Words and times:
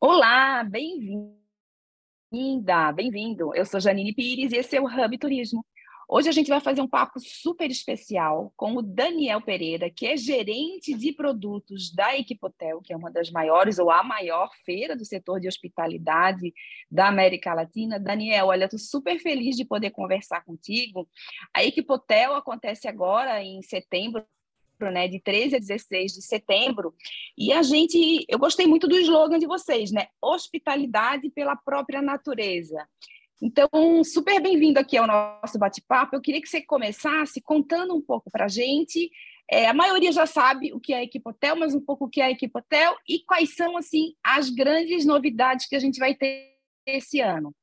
Olá, 0.00 0.62
bem-vinda, 0.62 1.32
bem-vindo. 2.94 3.52
Eu 3.52 3.66
sou 3.66 3.80
Janine 3.80 4.14
Pires 4.14 4.52
e 4.52 4.56
esse 4.56 4.76
é 4.76 4.80
o 4.80 4.86
Hub 4.86 5.18
Turismo. 5.18 5.66
Hoje 6.08 6.28
a 6.28 6.32
gente 6.32 6.48
vai 6.48 6.60
fazer 6.60 6.80
um 6.80 6.86
papo 6.86 7.18
super 7.18 7.68
especial 7.68 8.52
com 8.56 8.76
o 8.76 8.82
Daniel 8.82 9.42
Pereira, 9.42 9.90
que 9.90 10.06
é 10.06 10.16
gerente 10.16 10.94
de 10.94 11.12
produtos 11.12 11.92
da 11.92 12.16
Equipotel, 12.16 12.80
que 12.80 12.92
é 12.92 12.96
uma 12.96 13.10
das 13.10 13.28
maiores 13.32 13.80
ou 13.80 13.90
a 13.90 14.04
maior 14.04 14.48
feira 14.64 14.96
do 14.96 15.04
setor 15.04 15.40
de 15.40 15.48
hospitalidade 15.48 16.54
da 16.88 17.08
América 17.08 17.52
Latina. 17.52 17.98
Daniel, 17.98 18.46
olha, 18.46 18.66
estou 18.66 18.78
super 18.78 19.18
feliz 19.18 19.56
de 19.56 19.64
poder 19.64 19.90
conversar 19.90 20.44
contigo. 20.44 21.08
A 21.52 21.64
Equipotel 21.64 22.36
acontece 22.36 22.86
agora 22.86 23.42
em 23.42 23.60
setembro 23.62 24.24
né, 24.80 25.08
de 25.08 25.20
13 25.20 25.56
a 25.56 25.58
16 25.58 26.12
de 26.12 26.22
setembro, 26.22 26.94
e 27.36 27.52
a 27.52 27.62
gente, 27.62 28.24
eu 28.28 28.38
gostei 28.38 28.66
muito 28.66 28.86
do 28.86 28.98
slogan 28.98 29.38
de 29.38 29.46
vocês, 29.46 29.90
né, 29.90 30.06
hospitalidade 30.22 31.30
pela 31.30 31.56
própria 31.56 32.00
natureza. 32.00 32.86
Então, 33.40 33.68
super 34.02 34.40
bem-vindo 34.40 34.80
aqui 34.80 34.96
ao 34.96 35.06
nosso 35.06 35.58
bate-papo. 35.58 36.16
Eu 36.16 36.20
queria 36.20 36.42
que 36.42 36.48
você 36.48 36.60
começasse 36.60 37.40
contando 37.40 37.94
um 37.94 38.00
pouco 38.00 38.28
para 38.32 38.46
a 38.46 38.48
gente. 38.48 39.10
É, 39.48 39.68
a 39.68 39.72
maioria 39.74 40.10
já 40.10 40.26
sabe 40.26 40.72
o 40.72 40.80
que 40.80 40.92
é 40.92 40.98
a 40.98 41.02
Equipotel, 41.04 41.54
mas 41.54 41.72
um 41.72 41.80
pouco 41.80 42.06
o 42.06 42.08
que 42.08 42.20
é 42.20 42.24
a 42.24 42.30
Equipotel 42.30 42.96
e 43.08 43.20
quais 43.20 43.54
são 43.54 43.76
assim 43.76 44.14
as 44.24 44.50
grandes 44.50 45.06
novidades 45.06 45.68
que 45.68 45.76
a 45.76 45.78
gente 45.78 46.00
vai 46.00 46.16
ter 46.16 46.52
esse 46.84 47.20
ano. 47.20 47.54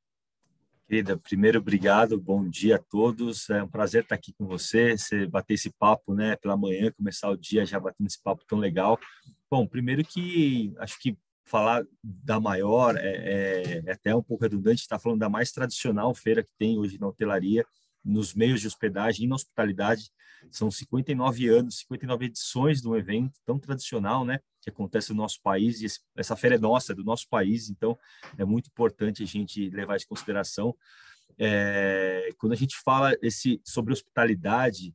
Querida, 0.88 1.18
primeiro, 1.18 1.58
obrigado, 1.58 2.16
bom 2.22 2.48
dia 2.48 2.76
a 2.76 2.80
todos. 2.80 3.50
É 3.50 3.64
um 3.64 3.68
prazer 3.68 4.04
estar 4.04 4.14
aqui 4.14 4.32
com 4.34 4.46
você, 4.46 4.96
você 4.96 5.26
bater 5.26 5.56
esse 5.56 5.72
papo, 5.72 6.14
né, 6.14 6.36
pela 6.36 6.56
manhã, 6.56 6.92
começar 6.92 7.28
o 7.32 7.36
dia 7.36 7.66
já 7.66 7.80
batendo 7.80 8.06
esse 8.06 8.22
papo 8.22 8.44
tão 8.48 8.60
legal. 8.60 9.00
Bom, 9.50 9.66
primeiro 9.66 10.06
que 10.06 10.72
acho 10.78 11.00
que 11.00 11.18
falar 11.44 11.84
da 12.04 12.40
maior 12.40 12.96
é, 12.98 13.02
é, 13.02 13.84
é 13.84 13.92
até 13.94 14.16
um 14.16 14.22
pouco 14.22 14.44
redundante, 14.44 14.82
está 14.82 15.00
falando 15.00 15.20
da 15.20 15.30
mais 15.30 15.52
tradicional 15.52 16.14
feira 16.14 16.44
que 16.44 16.52
tem 16.56 16.78
hoje 16.78 17.00
na 17.00 17.08
hotelaria, 17.08 17.66
nos 18.06 18.36
meios 18.36 18.62
de 18.62 18.68
hospedagem 18.68 19.26
e 19.26 19.28
na 19.28 19.36
hospitalidade. 19.36 20.12
São 20.52 20.70
59 20.70 21.50
anos, 21.50 21.80
59 21.80 22.26
edições 22.26 22.82
de 22.82 22.88
um 22.88 22.96
evento 22.96 23.40
tão 23.44 23.58
tradicional, 23.58 24.24
né? 24.24 24.40
Que 24.62 24.70
acontece 24.70 25.10
no 25.10 25.18
nosso 25.18 25.42
país. 25.42 25.82
E 25.82 25.88
essa 26.16 26.36
feira 26.36 26.56
é 26.56 26.60
nossa, 26.60 26.92
é 26.92 26.96
do 26.96 27.04
nosso 27.04 27.28
país, 27.28 27.70
então 27.70 27.98
é 28.38 28.46
muito 28.46 28.68
importante 28.68 29.24
a 29.24 29.26
gente 29.26 29.70
levar 29.72 29.96
isso 29.96 30.06
em 30.06 30.10
consideração. 30.10 30.76
É, 31.38 32.30
quando 32.38 32.54
a 32.54 32.56
gente 32.56 32.78
fala 32.84 33.14
esse, 33.22 33.60
sobre 33.66 33.92
hospitalidade, 33.92 34.94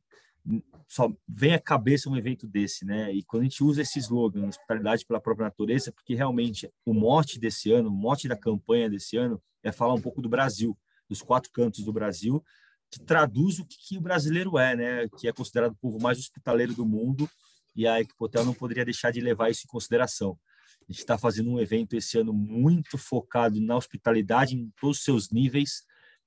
só 0.87 1.11
vem 1.27 1.53
à 1.53 1.59
cabeça 1.59 2.09
um 2.09 2.17
evento 2.17 2.47
desse, 2.47 2.85
né? 2.85 3.13
E 3.13 3.23
quando 3.23 3.41
a 3.41 3.45
gente 3.45 3.63
usa 3.63 3.81
esse 3.81 3.99
slogan, 3.99 4.47
hospitalidade 4.47 5.05
pela 5.05 5.21
própria 5.21 5.45
natureza, 5.45 5.91
porque 5.91 6.15
realmente 6.15 6.69
o 6.85 6.93
mote 6.93 7.39
desse 7.39 7.71
ano, 7.71 7.89
o 7.89 7.93
mote 7.93 8.27
da 8.27 8.35
campanha 8.35 8.89
desse 8.89 9.17
ano 9.17 9.41
é 9.63 9.71
falar 9.71 9.93
um 9.93 10.01
pouco 10.01 10.21
do 10.21 10.29
Brasil, 10.29 10.77
dos 11.07 11.21
quatro 11.21 11.51
cantos 11.51 11.83
do 11.83 11.93
Brasil, 11.93 12.43
que 12.91 12.99
traduz 12.99 13.57
o 13.59 13.65
que, 13.65 13.77
que, 13.87 13.97
o 13.97 14.01
brasileiro 14.01 14.57
é, 14.57 14.75
né? 14.75 15.07
Que 15.17 15.27
é 15.27 15.31
considerado 15.31 15.71
o 15.71 15.77
povo 15.77 15.99
mais 16.01 16.19
hospitaleiro 16.19 16.73
do 16.73 16.85
mundo 16.85 17.29
e 17.75 17.87
a 17.87 18.01
Equipotel 18.01 18.43
não 18.43 18.53
poderia 18.53 18.83
deixar 18.83 19.11
de 19.11 19.21
levar 19.21 19.49
isso 19.49 19.63
em 19.65 19.71
consideração. 19.71 20.37
A 20.81 20.91
gente 20.91 20.99
está 20.99 21.17
fazendo 21.17 21.49
um 21.51 21.59
evento 21.59 21.95
esse 21.95 22.17
ano 22.17 22.33
muito 22.33 22.97
focado 22.97 23.61
na 23.61 23.77
hospitalidade 23.77 24.55
em 24.55 24.69
todos 24.79 24.97
os 24.97 25.03
seus 25.05 25.31
níveis 25.31 25.83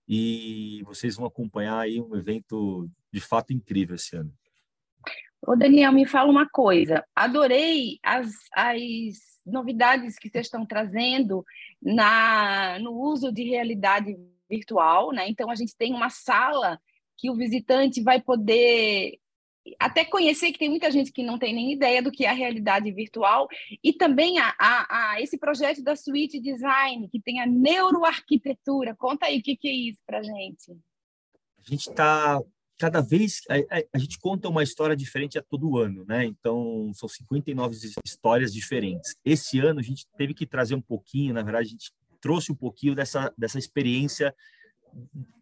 e 0.09 0.83
vocês 0.85 1.17
vão 1.17 1.27
acompanhar 1.27 1.79
aí 1.79 2.01
um 2.01 2.17
evento 2.17 2.89
de 3.13 3.21
fato 3.21 3.53
incrível 3.53 3.97
esse 3.97 4.17
ano. 4.17 4.33
Ô 5.47 5.55
Daniel, 5.55 5.93
me 5.93 6.07
fala 6.07 6.31
uma 6.31 6.49
coisa. 6.49 7.05
Adorei 7.15 7.99
as, 8.03 8.31
as 8.55 8.85
novidades 9.45 10.19
que 10.19 10.31
vocês 10.31 10.47
estão 10.47 10.65
trazendo 10.65 11.45
na, 11.83 12.79
no 12.79 12.93
uso 12.93 13.31
de 13.31 13.45
realidade 13.45 14.17
virtual, 14.49 15.13
né? 15.13 15.29
Então 15.29 15.51
a 15.51 15.55
gente 15.55 15.77
tem 15.77 15.93
uma 15.93 16.11
sala 16.11 16.79
que 17.17 17.31
o 17.31 17.37
visitante 17.37 18.03
vai 18.03 18.21
poder 18.21 19.19
até 19.79 20.05
conhecer 20.05 20.53
que 20.53 20.59
tem 20.59 20.69
muita 20.69 20.91
gente 20.91 21.11
que 21.11 21.23
não 21.23 21.39
tem 21.39 21.55
nem 21.55 21.73
ideia 21.73 22.03
do 22.03 22.11
que 22.11 22.25
é 22.25 22.29
a 22.29 22.35
realidade 22.35 22.91
virtual 22.93 23.49
e 23.83 23.93
também 23.93 24.39
a, 24.39 24.55
a, 24.59 25.13
a 25.13 25.23
esse 25.23 25.39
projeto 25.39 25.83
da 25.83 25.97
Suite 25.97 26.41
Design 26.41 27.09
que 27.09 27.21
tem 27.21 27.41
a 27.41 27.47
neuroarquitetura. 27.47 28.95
Conta 28.95 29.27
aí 29.27 29.39
o 29.39 29.43
que, 29.43 29.57
que 29.57 29.69
é 29.69 29.73
isso 29.73 30.01
para 30.07 30.23
gente. 30.23 30.73
A 31.59 31.71
gente 31.71 31.89
está 31.89 32.41
cada 32.77 33.01
vez 33.01 33.41
a, 33.49 33.55
a, 33.95 33.99
gente 33.99 34.19
conta 34.19 34.49
uma 34.49 34.63
história 34.63 34.97
diferente 34.97 35.39
a 35.39 35.43
todo 35.43 35.79
ano, 35.79 36.05
né? 36.07 36.25
Então 36.25 36.91
são 36.93 37.09
59 37.09 37.77
histórias 38.05 38.53
diferentes. 38.53 39.15
Esse 39.25 39.61
ano 39.61 39.81
a 39.81 39.83
gente 39.83 40.07
teve 40.19 40.35
que 40.35 40.47
trazer 40.47 40.75
um 40.75 40.83
pouquinho, 40.83 41.33
na 41.33 41.43
verdade 41.43 41.69
a 41.69 41.71
gente 41.71 41.93
trouxe 42.25 42.51
um 42.51 42.55
pouquinho 42.55 42.95
dessa, 42.95 43.31
dessa 43.37 43.59
experiência 43.59 44.35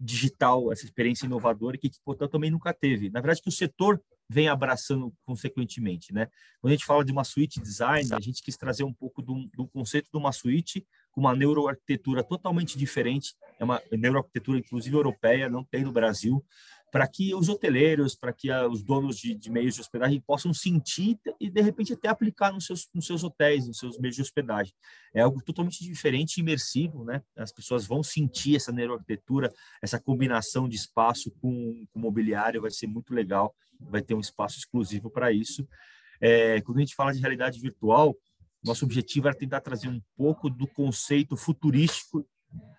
digital, 0.00 0.72
essa 0.72 0.84
experiência 0.84 1.26
inovadora 1.26 1.78
que 1.78 1.86
o 1.86 2.04
Portal 2.04 2.28
também 2.28 2.50
nunca 2.50 2.74
teve. 2.74 3.08
Na 3.08 3.20
verdade, 3.20 3.40
que 3.40 3.48
o 3.48 3.52
setor 3.52 4.02
vem 4.28 4.48
abraçando 4.48 5.14
consequentemente, 5.24 6.12
né? 6.12 6.26
Quando 6.60 6.72
a 6.72 6.74
gente 6.74 6.84
fala 6.84 7.04
de 7.04 7.12
uma 7.12 7.22
suíte 7.22 7.60
design, 7.60 8.08
a 8.12 8.18
gente 8.18 8.42
quis 8.42 8.56
trazer 8.56 8.82
um 8.82 8.92
pouco 8.92 9.22
do, 9.22 9.48
do 9.54 9.68
conceito 9.68 10.08
de 10.12 10.18
uma 10.18 10.32
suíte 10.32 10.84
com 11.12 11.20
uma 11.20 11.36
neuroarquitetura 11.36 12.24
totalmente 12.24 12.76
diferente, 12.76 13.36
é 13.60 13.64
uma 13.64 13.80
neuroarquitetura 13.92 14.58
inclusive 14.58 14.96
europeia, 14.96 15.48
não 15.48 15.62
tem 15.62 15.84
no 15.84 15.92
Brasil, 15.92 16.44
para 16.92 17.08
que 17.08 17.34
os 17.34 17.48
hoteleiros, 17.48 18.14
para 18.14 18.34
que 18.34 18.50
a, 18.50 18.68
os 18.68 18.82
donos 18.82 19.16
de, 19.16 19.34
de, 19.34 19.50
meios 19.50 19.74
de 19.74 19.80
hospedagem 19.80 20.20
possam 20.20 20.52
sentir 20.52 21.18
e, 21.40 21.48
de 21.48 21.62
repente, 21.62 21.94
até 21.94 22.06
aplicar 22.08 22.52
nos 22.52 22.66
seus, 22.66 22.86
nos 22.94 23.06
seus 23.06 23.24
hotéis, 23.24 23.66
nos 23.66 23.78
seus 23.78 23.98
meios 23.98 24.14
de 24.14 24.20
hospedagem. 24.20 24.74
É 25.14 25.22
algo 25.22 25.42
totalmente 25.42 25.82
diferente 25.82 26.36
e 26.36 26.40
imersivo, 26.40 27.02
né? 27.02 27.22
As 27.34 27.50
pessoas 27.50 27.86
vão 27.86 28.02
sentir 28.02 28.56
essa 28.56 28.70
neuroarquitetura, 28.70 29.50
essa 29.82 29.98
combinação 29.98 30.68
de 30.68 30.76
espaço 30.76 31.30
com, 31.40 31.86
com 31.90 31.98
mobiliário, 31.98 32.60
vai 32.60 32.70
ser 32.70 32.86
muito 32.86 33.14
legal, 33.14 33.56
vai 33.80 34.02
ter 34.02 34.14
um 34.14 34.20
espaço 34.20 34.58
exclusivo 34.58 35.10
para 35.10 35.32
isso. 35.32 35.66
É, 36.20 36.60
quando 36.60 36.76
a 36.76 36.80
gente 36.80 36.94
fala 36.94 37.14
de 37.14 37.20
realidade 37.20 37.58
virtual, 37.58 38.14
nosso 38.62 38.84
objetivo 38.84 39.28
era 39.28 39.36
tentar 39.36 39.62
trazer 39.62 39.88
um 39.88 40.00
pouco 40.14 40.50
do 40.50 40.66
conceito 40.66 41.38
futurístico 41.38 42.28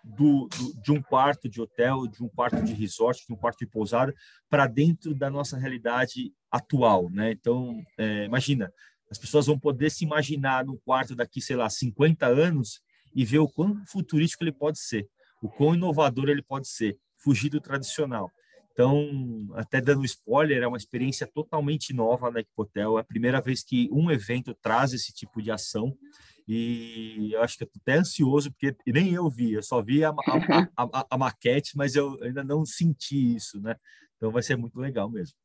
do, 0.03 0.47
do, 0.47 0.81
de 0.81 0.91
um 0.91 1.01
quarto 1.01 1.47
de 1.47 1.61
hotel, 1.61 2.07
de 2.07 2.23
um 2.23 2.27
quarto 2.27 2.61
de 2.61 2.73
resort, 2.73 3.25
de 3.25 3.33
um 3.33 3.35
quarto 3.35 3.59
de 3.59 3.67
pousada, 3.67 4.13
para 4.49 4.67
dentro 4.67 5.15
da 5.15 5.29
nossa 5.29 5.57
realidade 5.57 6.33
atual, 6.51 7.09
né? 7.09 7.31
Então, 7.31 7.81
é, 7.97 8.25
imagina, 8.25 8.71
as 9.09 9.17
pessoas 9.17 9.47
vão 9.47 9.57
poder 9.57 9.89
se 9.89 10.03
imaginar 10.03 10.65
no 10.65 10.77
quarto 10.79 11.15
daqui, 11.15 11.41
sei 11.41 11.55
lá, 11.55 11.69
50 11.69 12.25
anos 12.25 12.81
e 13.15 13.23
ver 13.23 13.39
o 13.39 13.47
quão 13.47 13.83
futurístico 13.85 14.43
ele 14.43 14.51
pode 14.51 14.79
ser, 14.79 15.07
o 15.41 15.49
quão 15.49 15.75
inovador 15.75 16.29
ele 16.29 16.41
pode 16.41 16.67
ser, 16.67 16.97
fugir 17.17 17.49
do 17.49 17.61
tradicional. 17.61 18.31
Então, 18.73 19.07
até 19.53 19.79
dando 19.79 20.03
spoiler, 20.03 20.63
é 20.63 20.67
uma 20.67 20.77
experiência 20.77 21.27
totalmente 21.27 21.93
nova 21.93 22.31
na 22.31 22.39
Equipotel. 22.39 22.97
É 22.97 23.01
a 23.01 23.05
primeira 23.05 23.39
vez 23.39 23.63
que 23.63 23.87
um 23.91 24.09
evento 24.09 24.53
traz 24.55 24.93
esse 24.93 25.13
tipo 25.13 25.41
de 25.41 25.51
ação. 25.51 25.95
E 26.47 27.31
eu 27.33 27.41
acho 27.41 27.57
que 27.57 27.63
estou 27.63 27.81
até 27.81 27.99
ansioso, 27.99 28.51
porque 28.51 28.75
nem 28.85 29.13
eu 29.13 29.29
vi, 29.29 29.53
eu 29.53 29.63
só 29.63 29.81
vi 29.81 30.03
a, 30.03 30.09
a, 30.09 30.13
a, 30.77 31.07
a, 31.11 31.17
maquete, 31.17 31.77
mas 31.77 31.95
eu 31.95 32.17
ainda 32.21 32.43
não 32.43 32.65
senti 32.65 33.35
isso, 33.35 33.61
né? 33.61 33.75
Então 34.17 34.31
vai 34.31 34.41
ser 34.41 34.57
muito 34.57 34.79
legal 34.79 35.09
mesmo. 35.09 35.35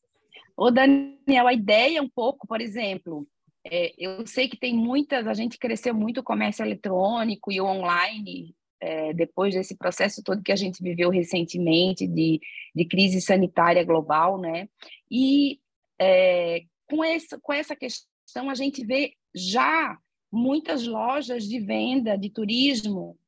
Ô, 0.57 0.71
Daniel, 0.71 1.47
a 1.47 1.53
ideia 1.53 2.03
um 2.03 2.09
pouco, 2.09 2.47
por 2.47 2.61
exemplo, 2.61 3.27
é, 3.65 3.93
eu 3.97 4.27
sei 4.27 4.49
que 4.49 4.57
tem 4.57 4.75
muitas, 4.75 5.27
a 5.27 5.35
gente 5.35 5.59
cresceu 5.59 5.95
muito 5.95 6.19
o 6.19 6.25
comércio 6.25 6.65
eletrônico 6.65 7.53
e 7.53 7.61
o 7.61 7.67
online 7.67 8.55
é, 8.81 9.13
depois 9.13 9.55
desse 9.55 9.77
processo 9.77 10.23
todo 10.23 10.43
que 10.43 10.53
a 10.53 10.57
gente 10.57 10.83
viveu 10.83 11.11
recentemente 11.11 12.07
de, 12.07 12.41
de 12.75 12.85
crise 12.85 13.21
sanitária 13.21 13.85
global, 13.85 14.39
né? 14.39 14.69
E 15.11 15.61
é, 16.01 16.63
com, 16.89 17.05
essa, 17.05 17.39
com 17.41 17.53
essa 17.53 17.75
questão 17.75 18.49
a 18.49 18.55
gente 18.55 18.85
vê 18.85 19.13
já 19.35 19.99
muitas 20.31 20.87
lojas 20.87 21.45
de 21.45 21.59
venda 21.61 22.17
de 22.17 22.31
turismo, 22.31 23.19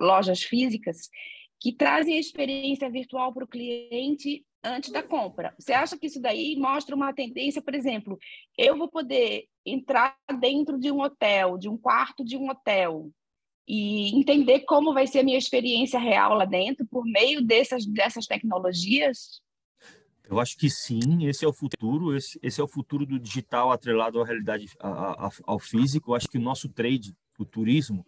lojas 0.00 0.42
físicas, 0.42 1.08
que 1.60 1.72
trazem 1.72 2.16
a 2.16 2.20
experiência 2.20 2.90
virtual 2.90 3.32
para 3.32 3.44
o 3.44 3.48
cliente 3.48 4.44
antes 4.64 4.90
da 4.90 5.02
compra. 5.02 5.54
Você 5.58 5.72
acha 5.72 5.98
que 5.98 6.06
isso 6.06 6.20
daí 6.20 6.56
mostra 6.56 6.94
uma 6.94 7.12
tendência, 7.12 7.62
por 7.62 7.74
exemplo, 7.74 8.18
eu 8.56 8.76
vou 8.76 8.88
poder 8.88 9.46
entrar 9.64 10.16
dentro 10.40 10.78
de 10.78 10.90
um 10.90 11.00
hotel, 11.00 11.58
de 11.58 11.68
um 11.68 11.76
quarto 11.76 12.24
de 12.24 12.36
um 12.36 12.48
hotel, 12.48 13.10
e 13.66 14.14
entender 14.16 14.60
como 14.60 14.92
vai 14.92 15.06
ser 15.06 15.20
a 15.20 15.22
minha 15.22 15.38
experiência 15.38 15.98
real 15.98 16.34
lá 16.34 16.44
dentro 16.44 16.86
por 16.86 17.04
meio 17.04 17.42
dessas, 17.42 17.86
dessas 17.86 18.26
tecnologias? 18.26 19.41
Eu 20.28 20.40
acho 20.40 20.56
que 20.56 20.70
sim, 20.70 21.26
esse 21.26 21.44
é 21.44 21.48
o 21.48 21.52
futuro, 21.52 22.16
esse, 22.16 22.38
esse 22.42 22.60
é 22.60 22.64
o 22.64 22.68
futuro 22.68 23.04
do 23.04 23.18
digital 23.18 23.70
atrelado 23.70 24.20
à 24.20 24.24
realidade, 24.24 24.66
a, 24.80 25.26
a, 25.26 25.30
ao 25.44 25.58
físico. 25.58 26.10
Eu 26.10 26.14
acho 26.14 26.28
que 26.28 26.38
o 26.38 26.42
nosso 26.42 26.68
trade, 26.68 27.14
o 27.38 27.44
turismo, 27.44 28.06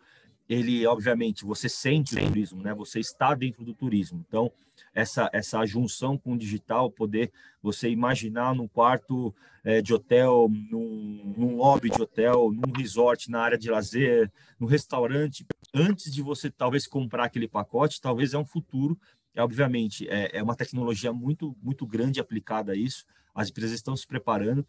ele, 0.48 0.86
obviamente, 0.86 1.44
você 1.44 1.68
sente 1.68 2.14
o 2.14 2.26
turismo, 2.26 2.62
né? 2.62 2.74
Você 2.74 3.00
está 3.00 3.34
dentro 3.34 3.64
do 3.64 3.74
turismo. 3.74 4.24
Então, 4.28 4.52
essa, 4.94 5.28
essa 5.32 5.64
junção 5.64 6.18
com 6.18 6.32
o 6.32 6.38
digital, 6.38 6.90
poder 6.90 7.32
você 7.62 7.88
imaginar 7.88 8.54
num 8.54 8.68
quarto 8.68 9.34
é, 9.64 9.80
de 9.80 9.94
hotel, 9.94 10.48
num, 10.70 11.34
num 11.36 11.56
lobby 11.56 11.90
de 11.90 12.00
hotel, 12.00 12.52
num 12.52 12.72
resort, 12.76 13.30
na 13.30 13.40
área 13.40 13.58
de 13.58 13.70
lazer, 13.70 14.30
no 14.58 14.66
restaurante, 14.66 15.46
antes 15.72 16.12
de 16.12 16.22
você 16.22 16.50
talvez 16.50 16.86
comprar 16.86 17.24
aquele 17.24 17.48
pacote, 17.48 18.00
talvez 18.00 18.34
é 18.34 18.38
um 18.38 18.44
futuro. 18.44 18.98
É, 19.34 19.42
obviamente, 19.42 20.08
é, 20.08 20.38
é 20.38 20.42
uma 20.42 20.54
tecnologia 20.54 21.12
muito, 21.12 21.56
muito 21.62 21.86
grande 21.86 22.20
aplicada 22.20 22.72
a 22.72 22.76
isso 22.76 23.04
as 23.34 23.50
empresas 23.50 23.74
estão 23.74 23.96
se 23.96 24.06
preparando, 24.06 24.64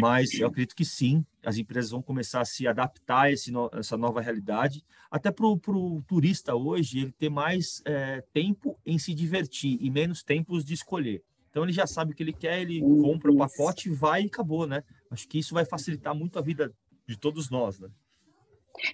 mas 0.00 0.32
eu 0.34 0.46
acredito 0.46 0.76
que 0.76 0.84
sim, 0.84 1.26
as 1.44 1.58
empresas 1.58 1.90
vão 1.90 2.00
começar 2.00 2.40
a 2.40 2.44
se 2.44 2.66
adaptar 2.66 3.22
a 3.22 3.32
esse 3.32 3.50
no, 3.50 3.68
essa 3.74 3.96
nova 3.96 4.20
realidade, 4.20 4.84
até 5.10 5.32
para 5.32 5.44
o 5.44 6.02
turista 6.06 6.54
hoje 6.54 7.00
ele 7.00 7.12
ter 7.12 7.28
mais 7.28 7.82
é, 7.84 8.22
tempo 8.32 8.78
em 8.86 8.98
se 8.98 9.12
divertir 9.12 9.78
e 9.80 9.90
menos 9.90 10.22
tempos 10.22 10.64
de 10.64 10.74
escolher. 10.74 11.22
Então 11.50 11.64
ele 11.64 11.72
já 11.72 11.86
sabe 11.86 12.12
o 12.12 12.14
que 12.14 12.22
ele 12.22 12.32
quer, 12.32 12.62
ele 12.62 12.80
compra 12.80 13.30
o 13.32 13.36
pacote, 13.36 13.90
vai 13.90 14.22
e 14.22 14.26
acabou, 14.26 14.66
né? 14.66 14.82
Acho 15.10 15.28
que 15.28 15.38
isso 15.38 15.54
vai 15.54 15.64
facilitar 15.64 16.14
muito 16.14 16.38
a 16.38 16.42
vida 16.42 16.72
de 17.06 17.16
todos 17.16 17.50
nós, 17.50 17.78
né? 17.78 17.88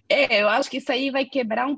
É, 0.08 0.42
eu 0.42 0.48
acho 0.48 0.70
que 0.70 0.76
isso 0.76 0.92
aí 0.92 1.10
vai 1.10 1.24
quebrar 1.24 1.66
um 1.66 1.76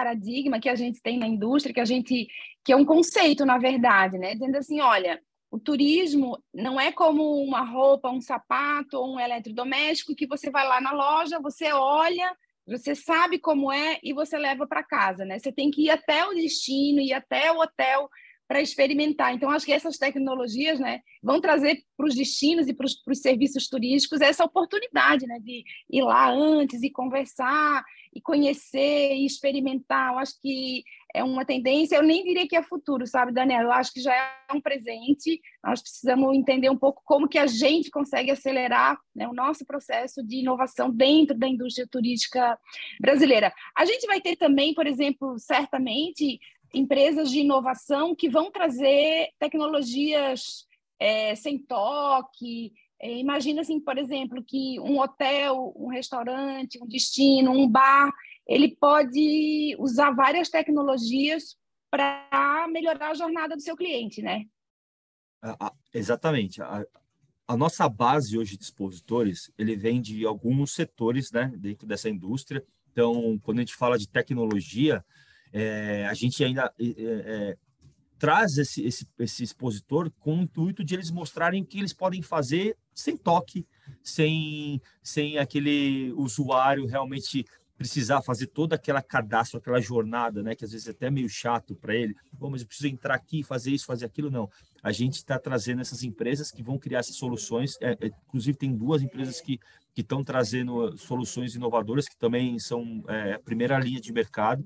paradigma 0.00 0.58
que 0.58 0.68
a 0.68 0.74
gente 0.74 1.02
tem 1.02 1.18
na 1.18 1.26
indústria, 1.26 1.74
que 1.74 1.80
a 1.80 1.84
gente 1.84 2.26
que 2.64 2.72
é 2.72 2.76
um 2.76 2.84
conceito, 2.84 3.44
na 3.44 3.58
verdade, 3.58 4.18
né? 4.18 4.32
Dizendo 4.32 4.56
assim, 4.56 4.80
olha, 4.80 5.20
o 5.50 5.58
turismo 5.58 6.42
não 6.52 6.80
é 6.80 6.92
como 6.92 7.42
uma 7.42 7.62
roupa, 7.62 8.10
um 8.10 8.20
sapato 8.20 8.98
ou 8.98 9.14
um 9.14 9.20
eletrodoméstico 9.20 10.14
que 10.14 10.26
você 10.26 10.50
vai 10.50 10.66
lá 10.66 10.80
na 10.80 10.92
loja, 10.92 11.40
você 11.40 11.72
olha, 11.72 12.34
você 12.66 12.94
sabe 12.94 13.38
como 13.38 13.72
é 13.72 13.98
e 14.02 14.12
você 14.12 14.38
leva 14.38 14.66
para 14.66 14.82
casa, 14.82 15.24
né? 15.24 15.38
Você 15.38 15.52
tem 15.52 15.70
que 15.70 15.84
ir 15.84 15.90
até 15.90 16.24
o 16.26 16.34
destino, 16.34 17.00
ir 17.00 17.12
até 17.12 17.52
o 17.52 17.60
hotel 17.60 18.08
para 18.50 18.60
experimentar. 18.60 19.32
Então, 19.32 19.48
acho 19.48 19.64
que 19.64 19.72
essas 19.72 19.96
tecnologias 19.96 20.80
né, 20.80 21.02
vão 21.22 21.40
trazer 21.40 21.84
para 21.96 22.08
os 22.08 22.16
destinos 22.16 22.66
e 22.66 22.74
para 22.74 22.84
os 22.84 23.20
serviços 23.20 23.68
turísticos 23.68 24.20
essa 24.20 24.44
oportunidade 24.44 25.24
né, 25.24 25.38
de 25.38 25.62
ir 25.88 26.02
lá 26.02 26.28
antes 26.28 26.82
e 26.82 26.90
conversar 26.90 27.84
e 28.12 28.20
conhecer 28.20 29.14
e 29.14 29.24
experimentar. 29.24 30.12
Eu 30.12 30.18
acho 30.18 30.40
que 30.42 30.82
é 31.14 31.22
uma 31.22 31.44
tendência, 31.44 31.94
eu 31.94 32.02
nem 32.02 32.24
diria 32.24 32.46
que 32.48 32.56
é 32.56 32.62
futuro, 32.62 33.06
sabe, 33.06 33.30
Daniel? 33.30 33.62
Eu 33.62 33.72
acho 33.72 33.92
que 33.92 34.00
já 34.00 34.12
é 34.12 34.52
um 34.52 34.60
presente. 34.60 35.40
Nós 35.62 35.80
precisamos 35.80 36.36
entender 36.36 36.70
um 36.70 36.76
pouco 36.76 37.02
como 37.04 37.28
que 37.28 37.38
a 37.38 37.46
gente 37.46 37.88
consegue 37.88 38.32
acelerar 38.32 38.98
né, 39.14 39.28
o 39.28 39.32
nosso 39.32 39.64
processo 39.64 40.26
de 40.26 40.38
inovação 40.38 40.90
dentro 40.90 41.38
da 41.38 41.46
indústria 41.46 41.86
turística 41.88 42.58
brasileira. 43.00 43.52
A 43.76 43.84
gente 43.84 44.08
vai 44.08 44.20
ter 44.20 44.34
também, 44.34 44.74
por 44.74 44.88
exemplo, 44.88 45.38
certamente, 45.38 46.40
empresas 46.72 47.30
de 47.30 47.40
inovação 47.40 48.14
que 48.14 48.28
vão 48.28 48.50
trazer 48.50 49.30
tecnologias 49.38 50.66
é, 50.98 51.34
sem 51.34 51.58
toque. 51.58 52.72
É, 53.00 53.16
imagina, 53.16 53.62
assim, 53.62 53.80
por 53.80 53.96
exemplo, 53.96 54.44
que 54.44 54.78
um 54.80 54.98
hotel, 55.00 55.72
um 55.76 55.88
restaurante, 55.88 56.78
um 56.82 56.86
destino, 56.86 57.50
um 57.50 57.68
bar, 57.68 58.12
ele 58.46 58.76
pode 58.76 59.74
usar 59.78 60.10
várias 60.10 60.48
tecnologias 60.48 61.56
para 61.90 62.66
melhorar 62.70 63.10
a 63.10 63.14
jornada 63.14 63.56
do 63.56 63.62
seu 63.62 63.76
cliente, 63.76 64.22
né? 64.22 64.44
exatamente. 65.92 66.62
A, 66.62 66.84
a, 67.48 67.56
nossa 67.56 67.88
base 67.88 68.36
hoje 68.38 68.56
de 68.56 68.64
expositores, 68.64 69.50
ele 69.56 69.74
vem 69.74 70.00
de 70.00 70.26
alguns 70.26 70.72
setores, 70.72 71.32
né, 71.32 71.50
dentro 71.56 71.86
dessa 71.86 72.08
indústria. 72.08 72.64
Então, 72.92 73.38
quando 73.42 73.58
a 73.58 73.62
gente 73.62 73.74
fala 73.74 73.98
de 73.98 74.08
tecnologia, 74.08 75.04
é, 75.52 76.06
a 76.06 76.14
gente 76.14 76.42
ainda 76.44 76.72
é, 76.78 76.84
é, 76.98 77.56
traz 78.18 78.58
esse, 78.58 78.84
esse, 78.84 79.08
esse 79.18 79.42
expositor 79.42 80.10
com 80.20 80.38
o 80.38 80.42
intuito 80.42 80.84
de 80.84 80.94
eles 80.94 81.10
mostrarem 81.10 81.62
o 81.62 81.66
que 81.66 81.78
eles 81.78 81.92
podem 81.92 82.22
fazer 82.22 82.76
sem 82.94 83.16
toque, 83.16 83.66
sem, 84.02 84.80
sem 85.02 85.38
aquele 85.38 86.12
usuário 86.16 86.86
realmente 86.86 87.44
precisar 87.80 88.20
fazer 88.20 88.48
toda 88.48 88.74
aquela 88.74 89.00
cadastro, 89.00 89.56
aquela 89.56 89.80
jornada, 89.80 90.42
né, 90.42 90.54
que 90.54 90.66
às 90.66 90.72
vezes 90.72 90.86
é 90.86 90.90
até 90.90 91.10
meio 91.10 91.30
chato 91.30 91.74
para 91.74 91.94
ele. 91.94 92.14
Bom, 92.30 92.50
mas 92.50 92.60
eu 92.60 92.66
preciso 92.66 92.88
entrar 92.88 93.14
aqui, 93.14 93.42
fazer 93.42 93.70
isso, 93.70 93.86
fazer 93.86 94.04
aquilo. 94.04 94.30
Não. 94.30 94.50
A 94.82 94.92
gente 94.92 95.14
está 95.14 95.38
trazendo 95.38 95.80
essas 95.80 96.02
empresas 96.02 96.50
que 96.50 96.62
vão 96.62 96.78
criar 96.78 96.98
essas 96.98 97.16
soluções. 97.16 97.78
É, 97.80 97.92
é, 97.92 98.10
inclusive, 98.28 98.58
tem 98.58 98.76
duas 98.76 99.00
empresas 99.00 99.40
que 99.40 99.58
estão 99.96 100.22
trazendo 100.22 100.94
soluções 100.98 101.54
inovadoras, 101.54 102.06
que 102.06 102.18
também 102.18 102.58
são 102.58 103.02
é, 103.08 103.32
a 103.32 103.38
primeira 103.38 103.78
linha 103.78 103.98
de 103.98 104.12
mercado, 104.12 104.62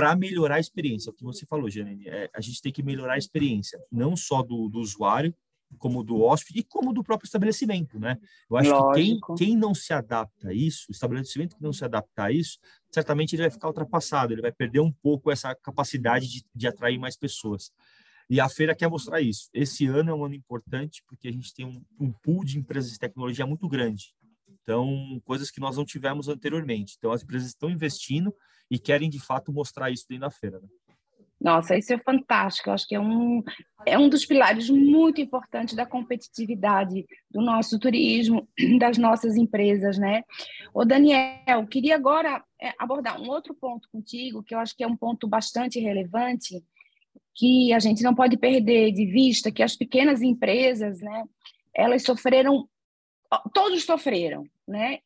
para 0.00 0.16
melhorar 0.16 0.54
a 0.54 0.60
experiência. 0.60 1.10
O 1.10 1.12
que 1.12 1.22
você 1.22 1.44
falou, 1.44 1.68
Janine, 1.68 2.08
é, 2.08 2.30
a 2.34 2.40
gente 2.40 2.62
tem 2.62 2.72
que 2.72 2.82
melhorar 2.82 3.14
a 3.14 3.18
experiência, 3.18 3.78
não 3.92 4.16
só 4.16 4.42
do, 4.42 4.66
do 4.70 4.78
usuário, 4.78 5.34
como 5.78 6.02
do 6.02 6.22
hóspede 6.22 6.60
e 6.60 6.62
como 6.64 6.90
do 6.90 7.04
próprio 7.04 7.26
estabelecimento, 7.26 7.98
né? 7.98 8.16
Eu 8.50 8.56
acho 8.56 8.70
Lógico. 8.70 8.94
que 8.94 9.02
quem, 9.36 9.48
quem 9.48 9.56
não 9.56 9.74
se 9.74 9.92
adapta 9.92 10.48
a 10.48 10.54
isso, 10.54 10.86
o 10.88 10.92
estabelecimento 10.92 11.54
que 11.54 11.62
não 11.62 11.72
se 11.72 11.84
adapta 11.84 12.24
a 12.24 12.32
isso, 12.32 12.58
certamente 12.90 13.34
ele 13.34 13.42
vai 13.42 13.50
ficar 13.50 13.68
ultrapassado, 13.68 14.32
ele 14.32 14.40
vai 14.40 14.50
perder 14.50 14.80
um 14.80 14.90
pouco 14.90 15.30
essa 15.30 15.54
capacidade 15.54 16.26
de, 16.26 16.44
de 16.54 16.66
atrair 16.66 16.98
mais 16.98 17.14
pessoas. 17.14 17.70
E 18.28 18.40
a 18.40 18.48
feira 18.48 18.74
quer 18.74 18.88
mostrar 18.88 19.20
isso. 19.20 19.50
Esse 19.52 19.86
ano 19.86 20.10
é 20.10 20.14
um 20.14 20.24
ano 20.24 20.34
importante 20.34 21.02
porque 21.06 21.28
a 21.28 21.32
gente 21.32 21.52
tem 21.52 21.66
um, 21.66 21.84
um 21.98 22.10
pool 22.10 22.42
de 22.42 22.58
empresas 22.58 22.92
de 22.92 22.98
tecnologia 22.98 23.44
muito 23.44 23.68
grande. 23.68 24.14
Então, 24.62 25.20
coisas 25.24 25.50
que 25.50 25.60
nós 25.60 25.76
não 25.76 25.84
tivemos 25.84 26.28
anteriormente. 26.28 26.94
Então, 26.98 27.12
as 27.12 27.22
empresas 27.22 27.48
estão 27.48 27.70
investindo 27.70 28.34
e 28.70 28.78
querem, 28.78 29.10
de 29.10 29.18
fato, 29.18 29.52
mostrar 29.52 29.90
isso 29.90 30.06
dentro 30.08 30.22
da 30.22 30.30
feira. 30.30 30.60
Né? 30.60 30.68
Nossa, 31.40 31.76
isso 31.76 31.92
é 31.94 31.98
fantástico. 31.98 32.68
Eu 32.68 32.74
acho 32.74 32.86
que 32.86 32.94
é 32.94 33.00
um, 33.00 33.42
é 33.86 33.98
um 33.98 34.10
dos 34.10 34.26
pilares 34.26 34.68
muito 34.68 35.22
importantes 35.22 35.74
da 35.74 35.86
competitividade 35.86 37.06
do 37.30 37.40
nosso 37.40 37.78
turismo, 37.78 38.46
das 38.78 38.98
nossas 38.98 39.36
empresas, 39.36 39.96
né? 39.96 40.22
Ô, 40.74 40.84
Daniel, 40.84 41.66
queria 41.70 41.96
agora 41.96 42.44
é, 42.60 42.74
abordar 42.78 43.18
um 43.18 43.28
outro 43.28 43.54
ponto 43.54 43.88
contigo, 43.90 44.42
que 44.42 44.54
eu 44.54 44.58
acho 44.58 44.76
que 44.76 44.84
é 44.84 44.86
um 44.86 44.96
ponto 44.96 45.26
bastante 45.26 45.80
relevante, 45.80 46.62
que 47.34 47.72
a 47.72 47.78
gente 47.78 48.02
não 48.02 48.14
pode 48.14 48.36
perder 48.36 48.92
de 48.92 49.06
vista, 49.06 49.50
que 49.50 49.62
as 49.62 49.74
pequenas 49.74 50.20
empresas, 50.20 51.00
né, 51.00 51.24
elas 51.74 52.02
sofreram, 52.02 52.68
todos 53.52 53.84
sofreram, 53.84 54.44
né? 54.66 55.00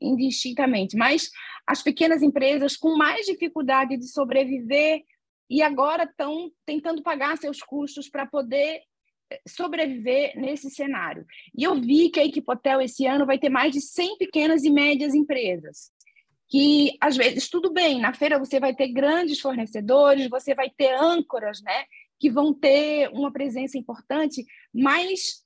indistintamente, 0.00 0.96
mas 0.96 1.30
as 1.66 1.82
pequenas 1.82 2.22
empresas 2.22 2.76
com 2.76 2.96
mais 2.96 3.26
dificuldade 3.26 3.96
de 3.96 4.06
sobreviver 4.06 5.02
e 5.50 5.62
agora 5.62 6.04
estão 6.04 6.50
tentando 6.64 7.02
pagar 7.02 7.36
seus 7.36 7.60
custos 7.60 8.08
para 8.08 8.26
poder 8.26 8.80
eh, 9.30 9.40
sobreviver 9.46 10.32
nesse 10.36 10.70
cenário. 10.70 11.26
E 11.56 11.64
eu 11.64 11.74
vi 11.80 12.10
que 12.10 12.20
a 12.20 12.24
Equipotel 12.24 12.80
esse 12.80 13.06
ano 13.06 13.26
vai 13.26 13.38
ter 13.38 13.48
mais 13.48 13.72
de 13.72 13.80
100 13.80 14.18
pequenas 14.18 14.64
e 14.64 14.70
médias 14.70 15.14
empresas, 15.14 15.90
que 16.48 16.96
às 17.00 17.16
vezes 17.16 17.48
tudo 17.48 17.72
bem, 17.72 18.00
na 18.00 18.14
feira 18.14 18.38
você 18.38 18.60
vai 18.60 18.74
ter 18.74 18.88
grandes 18.88 19.40
fornecedores, 19.40 20.30
você 20.30 20.54
vai 20.54 20.70
ter 20.70 20.94
âncoras, 20.94 21.60
né, 21.62 21.84
que 22.18 22.30
vão 22.30 22.54
ter 22.54 23.10
uma 23.10 23.32
presença 23.32 23.76
importante, 23.76 24.44
mas 24.72 25.43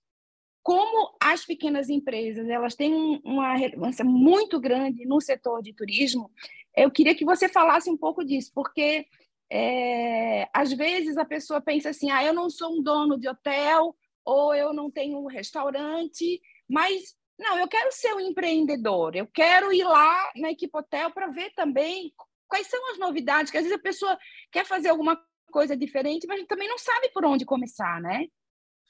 como 0.62 1.17
as 1.21 1.45
pequenas 1.45 1.88
empresas 1.88 2.49
elas 2.49 2.75
têm 2.75 3.21
uma 3.25 3.55
relevância 3.55 4.05
muito 4.05 4.61
grande 4.61 5.07
no 5.07 5.21
setor 5.21 5.62
de 5.62 5.73
turismo, 5.73 6.31
eu 6.77 6.91
queria 6.91 7.15
que 7.15 7.25
você 7.25 7.49
falasse 7.49 7.91
um 7.91 7.97
pouco 7.97 8.25
disso, 8.25 8.50
porque 8.55 9.07
é, 9.50 10.49
às 10.53 10.73
vezes 10.73 11.17
a 11.17 11.25
pessoa 11.25 11.61
pensa 11.61 11.91
assim: 11.91 12.11
ah, 12.11 12.23
eu 12.23 12.35
não 12.35 12.50
sou 12.50 12.79
um 12.79 12.83
dono 12.83 13.19
de 13.19 13.29
hotel 13.29 13.97
ou 14.25 14.55
eu 14.55 14.73
não 14.75 14.91
tenho 14.91 15.19
um 15.19 15.27
restaurante, 15.27 16.41
mas 16.69 17.17
não, 17.38 17.59
eu 17.59 17.69
quero 17.69 17.91
ser 17.93 18.15
um 18.15 18.21
empreendedor, 18.21 19.17
eu 19.17 19.27
quero 19.27 19.73
ir 19.73 19.85
lá 19.85 20.33
na 20.37 20.50
equipe 20.50 20.77
hotel 20.77 21.11
para 21.12 21.29
ver 21.29 21.50
também 21.55 22.12
quais 22.49 22.67
são 22.67 22.91
as 22.91 22.99
novidades, 22.99 23.50
que 23.50 23.57
às 23.57 23.65
vezes 23.65 23.79
a 23.79 23.83
pessoa 23.83 24.19
quer 24.50 24.67
fazer 24.67 24.88
alguma 24.88 25.19
coisa 25.50 25.77
diferente, 25.77 26.27
mas 26.27 26.45
também 26.47 26.69
não 26.69 26.79
sabe 26.79 27.11
por 27.11 27.25
onde 27.25 27.45
começar, 27.45 28.00
né? 28.00 28.27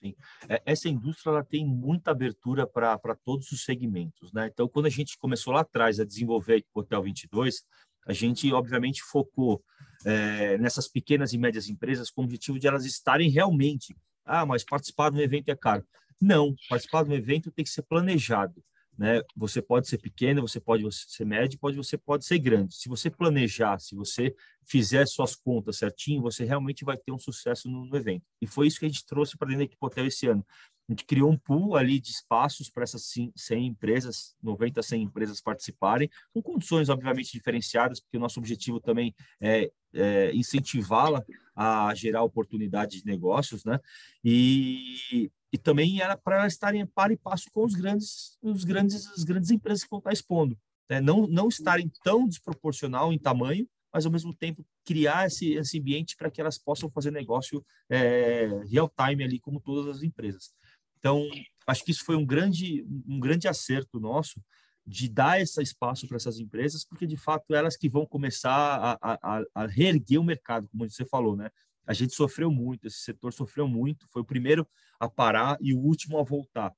Sim. 0.01 0.15
É, 0.49 0.63
essa 0.65 0.89
indústria 0.89 1.31
ela 1.31 1.45
tem 1.45 1.67
muita 1.67 2.13
abertura 2.13 2.67
para 2.67 3.17
todos 3.25 3.51
os 3.51 3.65
segmentos, 3.65 4.33
né? 4.33 4.49
Então, 4.53 4.69
quando 4.69 4.87
a 4.87 4.91
gente 4.91 5.19
começou 5.19 5.53
lá 5.53 5.61
atrás 5.61 5.99
a 5.99 6.05
desenvolver 6.05 6.65
o 6.73 6.81
Hotel 6.81 7.03
22, 7.03 7.65
a 8.07 8.13
gente 8.13 8.53
obviamente 8.53 9.03
focou 9.03 9.63
é, 10.05 10.57
nessas 10.59 10.89
pequenas 10.89 11.33
e 11.33 11.39
médias 11.39 11.69
empresas 11.69 12.11
com 12.11 12.23
o 12.23 12.25
objetivo 12.25 12.59
de 12.59 12.67
elas 12.67 12.85
estarem 12.85 13.29
realmente, 13.29 13.97
ah, 14.25 14.47
mas 14.47 14.65
participar 14.65 15.11
de 15.11 15.19
um 15.19 15.21
evento 15.21 15.49
é 15.49 15.57
caro. 15.57 15.85
Não, 16.21 16.55
participar 16.69 17.05
de 17.05 17.11
um 17.11 17.15
evento 17.15 17.51
tem 17.51 17.65
que 17.65 17.71
ser 17.71 17.83
planejado. 17.83 18.63
Né? 18.99 19.23
Você 19.37 19.63
pode 19.63 19.87
ser 19.87 19.99
pequeno, 19.99 20.43
você 20.43 20.59
pode 20.59 20.85
ser 20.93 21.25
médio, 21.25 21.57
pode 21.57 21.77
você 21.77 21.97
pode 21.97 22.25
ser 22.25 22.39
grande. 22.41 22.75
Se 22.75 22.89
você 22.89 23.09
planejar, 23.09 23.79
se 23.79 23.95
você 23.95 24.35
fizer 24.65 25.07
suas 25.07 25.37
contas 25.37 25.77
certinho, 25.77 26.21
você 26.21 26.45
realmente 26.45 26.85
vai 26.85 26.97
ter 26.97 27.13
um 27.13 27.19
sucesso 27.19 27.71
no, 27.71 27.87
no 27.87 27.97
evento. 27.97 28.27
E 28.43 28.47
foi 28.47 28.67
isso 28.67 28.81
que 28.81 28.87
a 28.87 28.89
gente 28.89 29.07
trouxe 29.07 29.39
para 29.39 29.47
dentro 29.47 29.61
da 29.61 29.65
Equipe 29.65 29.87
Hotel 29.87 30.07
esse 30.07 30.27
ano. 30.27 30.45
A 30.89 30.93
gente 30.93 31.05
criou 31.05 31.31
um 31.31 31.37
pool 31.37 31.77
ali 31.77 32.01
de 32.01 32.11
espaços 32.11 32.69
para 32.71 32.83
essas 32.83 33.13
100 33.37 33.67
empresas, 33.67 34.35
90, 34.43 34.83
100 34.83 35.03
empresas 35.03 35.41
participarem, 35.41 36.11
com 36.33 36.43
condições, 36.43 36.89
obviamente, 36.89 37.31
diferenciadas, 37.31 38.01
porque 38.01 38.17
o 38.17 38.21
nosso 38.21 38.41
objetivo 38.41 38.81
também 38.81 39.15
é, 39.41 39.71
é 39.93 40.35
incentivá-la 40.35 41.23
a 41.55 41.95
gerar 41.95 42.23
oportunidades 42.23 43.03
de 43.03 43.07
negócios, 43.07 43.65
né? 43.65 43.79
E, 44.25 45.31
e 45.53 45.59
também 45.59 46.01
era 46.01 46.17
para 46.17 46.41
elas 46.41 46.53
estarem 46.53 46.87
par 46.87 47.11
e 47.11 47.17
passo 47.17 47.47
com 47.53 47.65
os 47.65 47.75
grandes, 47.75 48.39
os 48.43 48.65
grandes, 48.65 49.07
as 49.07 49.25
grandes 49.25 49.51
empresas 49.51 49.83
que 49.83 49.91
vão 49.91 49.99
estar 49.99 50.13
expondo. 50.13 50.59
Né? 50.89 51.01
Não, 51.01 51.27
não 51.27 51.49
estarem 51.49 51.91
tão 52.03 52.27
desproporcional 52.27 53.13
em 53.13 53.19
tamanho, 53.19 53.67
mas 53.93 54.05
ao 54.05 54.13
mesmo 54.13 54.35
tempo 54.35 54.65
criar 54.85 55.27
esse, 55.27 55.53
esse 55.53 55.79
ambiente 55.79 56.17
para 56.17 56.31
que 56.31 56.41
elas 56.41 56.59
possam 56.59 56.91
fazer 56.91 57.11
negócio 57.11 57.65
é, 57.89 58.49
real 58.71 58.93
time 58.97 59.25
ali, 59.25 59.41
como 59.41 59.61
todas 59.61 59.97
as 59.97 60.03
empresas. 60.03 60.53
Então, 60.99 61.27
acho 61.67 61.85
que 61.85 61.91
isso 61.91 62.05
foi 62.05 62.17
um 62.17 62.27
grande, 62.27 62.85
um 63.07 63.19
grande 63.19 63.49
acerto 63.49 63.99
nosso 63.99 64.43
de 64.87 65.09
dar 65.09 65.41
esse 65.41 65.61
espaço 65.63 66.09
para 66.09 66.17
essas 66.17 66.39
empresas, 66.39 66.85
porque 66.85 67.07
de 67.07 67.17
fato 67.17 67.55
elas 67.55 67.77
que 67.77 67.89
vão 67.89 68.07
começar 68.07 68.99
a, 69.03 69.19
a, 69.23 69.43
a 69.55 69.67
reerguer 69.67 70.19
o 70.19 70.25
mercado, 70.25 70.67
como 70.69 70.89
você 70.89 71.05
falou, 71.05 71.37
né? 71.37 71.51
A 71.87 71.93
gente 71.93 72.15
sofreu 72.15 72.51
muito, 72.51 72.87
esse 72.87 72.99
setor 72.99 73.33
sofreu 73.33 73.69
muito, 73.69 74.07
foi 74.09 74.23
o 74.23 74.25
primeiro 74.25 74.67
a 74.99 75.09
parar 75.09 75.57
e 75.61 75.75
o 75.75 75.79
último 75.79 76.19
a 76.19 76.23
voltar. 76.23 76.73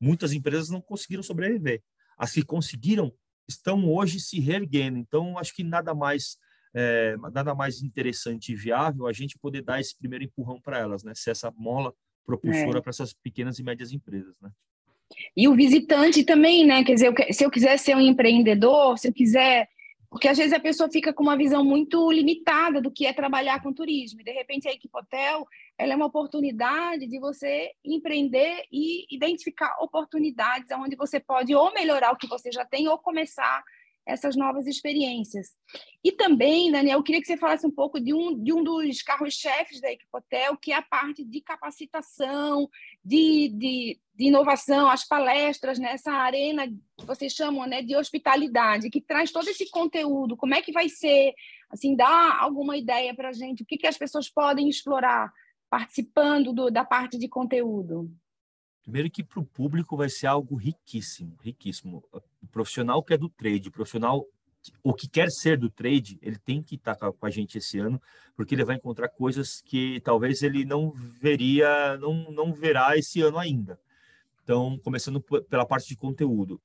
Muitas 0.00 0.32
empresas 0.32 0.68
não 0.68 0.80
conseguiram 0.80 1.22
sobreviver. 1.22 1.82
As 2.18 2.32
que 2.32 2.42
conseguiram 2.42 3.12
estão 3.48 3.88
hoje 3.90 4.20
se 4.20 4.40
reerguendo. 4.40 4.98
Então, 4.98 5.38
acho 5.38 5.54
que 5.54 5.62
nada 5.62 5.94
mais 5.94 6.36
é, 6.74 7.16
nada 7.32 7.54
mais 7.54 7.82
interessante 7.82 8.52
e 8.52 8.54
viável 8.54 9.06
a 9.06 9.12
gente 9.12 9.38
poder 9.38 9.62
dar 9.62 9.80
esse 9.80 9.96
primeiro 9.96 10.24
empurrão 10.24 10.60
para 10.60 10.78
elas, 10.78 11.02
né? 11.02 11.12
Ser 11.14 11.30
essa 11.30 11.50
mola 11.56 11.94
propulsora 12.24 12.78
é. 12.78 12.80
para 12.82 12.90
essas 12.90 13.14
pequenas 13.14 13.58
e 13.58 13.62
médias 13.62 13.92
empresas, 13.92 14.38
né? 14.42 14.50
E 15.34 15.48
o 15.48 15.54
visitante 15.54 16.24
também, 16.24 16.66
né? 16.66 16.84
Quer 16.84 16.94
dizer, 16.94 17.14
se 17.32 17.44
eu 17.44 17.50
quiser 17.50 17.78
ser 17.78 17.96
um 17.96 18.00
empreendedor, 18.00 18.98
se 18.98 19.08
eu 19.08 19.12
quiser. 19.12 19.68
Porque 20.10 20.28
às 20.28 20.38
vezes 20.38 20.52
a 20.52 20.60
pessoa 20.60 20.90
fica 20.90 21.12
com 21.12 21.22
uma 21.22 21.36
visão 21.36 21.64
muito 21.64 22.10
limitada 22.10 22.80
do 22.80 22.90
que 22.90 23.06
é 23.06 23.12
trabalhar 23.12 23.62
com 23.62 23.72
turismo. 23.72 24.20
E 24.20 24.24
de 24.24 24.32
repente 24.32 24.68
a 24.68 24.72
Equipotel 24.72 25.46
ela 25.78 25.92
é 25.92 25.96
uma 25.96 26.06
oportunidade 26.06 27.06
de 27.06 27.18
você 27.18 27.72
empreender 27.84 28.64
e 28.72 29.06
identificar 29.14 29.76
oportunidades 29.80 30.70
onde 30.72 30.96
você 30.96 31.20
pode 31.20 31.54
ou 31.54 31.72
melhorar 31.74 32.12
o 32.12 32.16
que 32.16 32.26
você 32.26 32.50
já 32.50 32.64
tem 32.64 32.88
ou 32.88 32.98
começar 32.98 33.62
essas 34.06 34.36
novas 34.36 34.66
experiências. 34.66 35.48
E 36.02 36.12
também, 36.12 36.70
Daniel, 36.70 36.98
eu 36.98 37.02
queria 37.02 37.20
que 37.20 37.26
você 37.26 37.36
falasse 37.36 37.66
um 37.66 37.70
pouco 37.70 38.00
de 38.00 38.14
um, 38.14 38.40
de 38.40 38.52
um 38.52 38.62
dos 38.62 39.02
carros-chefes 39.02 39.80
da 39.80 39.90
Equipotel, 39.90 40.56
que 40.56 40.72
é 40.72 40.76
a 40.76 40.82
parte 40.82 41.24
de 41.24 41.40
capacitação, 41.40 42.70
de, 43.04 43.48
de, 43.48 44.00
de 44.14 44.24
inovação, 44.26 44.88
as 44.88 45.06
palestras 45.06 45.78
nessa 45.78 46.12
arena 46.12 46.68
que 46.68 47.04
vocês 47.04 47.32
chamam 47.32 47.66
né, 47.66 47.82
de 47.82 47.96
hospitalidade, 47.96 48.90
que 48.90 49.00
traz 49.00 49.32
todo 49.32 49.48
esse 49.48 49.68
conteúdo. 49.68 50.36
Como 50.36 50.54
é 50.54 50.62
que 50.62 50.70
vai 50.70 50.88
ser? 50.88 51.34
Assim, 51.68 51.96
dá 51.96 52.38
alguma 52.38 52.76
ideia 52.76 53.12
para 53.12 53.30
a 53.30 53.32
gente? 53.32 53.64
O 53.64 53.66
que, 53.66 53.76
que 53.76 53.88
as 53.88 53.98
pessoas 53.98 54.28
podem 54.28 54.68
explorar 54.68 55.32
participando 55.68 56.52
do, 56.52 56.70
da 56.70 56.84
parte 56.84 57.18
de 57.18 57.28
conteúdo? 57.28 58.08
Primeiro 58.86 59.10
que 59.10 59.24
para 59.24 59.40
o 59.40 59.44
público 59.44 59.96
vai 59.96 60.08
ser 60.08 60.28
algo 60.28 60.54
riquíssimo, 60.54 61.36
riquíssimo. 61.42 62.04
O 62.12 62.46
profissional 62.46 63.02
que 63.02 63.14
é 63.14 63.18
do 63.18 63.28
trade, 63.28 63.68
o 63.68 63.72
profissional 63.72 64.24
o 64.82 64.94
que 64.94 65.08
quer 65.08 65.30
ser 65.30 65.58
do 65.58 65.68
trade, 65.68 66.18
ele 66.22 66.38
tem 66.38 66.62
que 66.62 66.76
estar 66.76 66.94
com 66.96 67.26
a 67.26 67.30
gente 67.30 67.58
esse 67.58 67.78
ano, 67.78 68.00
porque 68.34 68.54
ele 68.54 68.64
vai 68.64 68.76
encontrar 68.76 69.08
coisas 69.08 69.60
que 69.60 70.00
talvez 70.00 70.42
ele 70.42 70.64
não 70.64 70.90
veria, 70.90 71.96
não, 71.98 72.30
não 72.30 72.52
verá 72.52 72.96
esse 72.96 73.20
ano 73.20 73.38
ainda. 73.38 73.78
Então, 74.42 74.78
começando 74.84 75.20
pela 75.20 75.66
parte 75.66 75.88
de 75.88 75.96
conteúdo. 75.96 76.60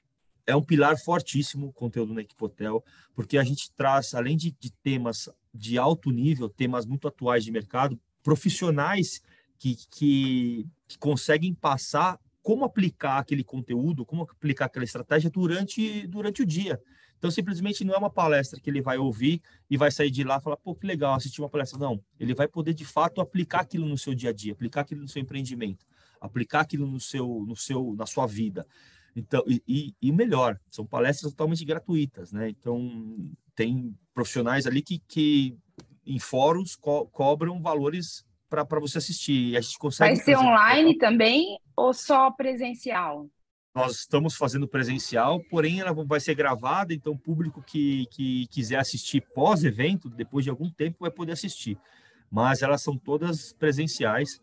É 0.46 0.56
um 0.56 0.64
pilar 0.64 0.98
fortíssimo 0.98 1.68
o 1.68 1.74
conteúdo 1.74 2.14
na 2.14 2.22
Equipotel, 2.22 2.84
porque 3.16 3.38
a 3.38 3.44
gente 3.44 3.72
traz, 3.72 4.14
além 4.14 4.38
de, 4.38 4.52
de 4.60 4.72
temas 4.72 5.30
de 5.54 5.78
alto 5.78 6.12
nível, 6.12 6.50
temas 6.50 6.86
muito 6.86 7.08
atuais 7.08 7.44
de 7.44 7.52
mercado, 7.52 8.00
profissionais 8.24 9.22
que, 9.62 9.76
que, 9.92 10.68
que 10.88 10.98
conseguem 10.98 11.54
passar 11.54 12.20
como 12.42 12.66
aplicar 12.66 13.20
aquele 13.20 13.44
conteúdo, 13.44 14.04
como 14.04 14.24
aplicar 14.24 14.66
aquela 14.66 14.84
estratégia 14.84 15.30
durante, 15.30 16.08
durante 16.08 16.42
o 16.42 16.46
dia. 16.48 16.82
Então, 17.16 17.30
simplesmente 17.30 17.86
não 17.86 17.94
é 17.94 17.98
uma 18.00 18.10
palestra 18.10 18.60
que 18.60 18.68
ele 18.68 18.82
vai 18.82 18.98
ouvir 18.98 19.40
e 19.70 19.78
vai 19.78 19.92
sair 19.92 20.10
de 20.10 20.24
lá 20.24 20.38
e 20.38 20.42
falar, 20.42 20.58
pô, 20.58 20.74
que 20.74 20.88
legal, 20.88 21.14
assistir 21.14 21.40
uma 21.42 21.50
palestra. 21.50 21.78
Não, 21.78 22.04
ele 22.20 22.34
vai 22.34 22.48
poder, 22.48 22.74
de 22.74 22.84
fato, 22.84 23.22
aplicar 23.22 23.60
aquilo 23.60 23.88
no 23.88 24.00
seu 24.00 24.16
dia 24.16 24.32
a 24.32 24.34
dia, 24.34 24.54
aplicar 24.54 24.82
aquilo 24.82 25.02
no 25.02 25.08
seu 25.08 25.22
empreendimento, 25.22 25.86
aplicar 26.20 26.62
aquilo 26.62 26.88
no 26.88 27.00
seu, 27.00 27.46
no 27.48 27.56
seu, 27.56 27.94
na 27.96 28.08
sua 28.08 28.26
vida. 28.26 28.66
Então, 29.16 29.44
e, 29.46 29.62
e, 29.68 29.96
e 30.02 30.12
melhor, 30.12 30.60
são 30.72 30.88
palestras 30.88 31.34
totalmente 31.34 31.64
gratuitas, 31.64 32.32
né? 32.32 32.50
Então, 32.50 33.32
tem 33.54 33.96
profissionais 34.12 34.66
ali 34.66 34.82
que, 34.82 34.98
que 35.08 35.56
em 36.04 36.18
fóruns 36.18 36.76
co 36.76 37.06
cobram 37.12 37.62
valores 37.62 38.26
para 38.52 38.80
você 38.80 38.98
assistir. 38.98 39.56
A 39.56 39.62
gente 39.62 39.80
consegue 39.80 40.14
Vai 40.14 40.24
ser 40.24 40.38
online 40.38 40.98
também 40.98 41.58
ou 41.76 41.94
só 41.94 42.30
presencial? 42.30 43.28
Nós 43.74 44.00
estamos 44.00 44.36
fazendo 44.36 44.68
presencial, 44.68 45.40
porém 45.50 45.80
ela 45.80 45.94
vai 45.94 46.20
ser 46.20 46.36
gravada, 46.36 46.94
então 46.94 47.14
o 47.14 47.18
público 47.18 47.64
que, 47.64 48.06
que 48.12 48.46
quiser 48.48 48.78
assistir 48.78 49.24
pós-evento, 49.34 50.10
depois 50.10 50.44
de 50.44 50.50
algum 50.50 50.70
tempo, 50.70 50.98
vai 51.00 51.10
poder 51.10 51.32
assistir. 51.32 51.78
Mas 52.30 52.62
elas 52.62 52.82
são 52.82 52.98
todas 52.98 53.54
presenciais. 53.54 54.42